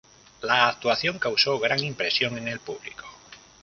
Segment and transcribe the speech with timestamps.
[0.41, 3.05] La actuación causó gran impresión en el público.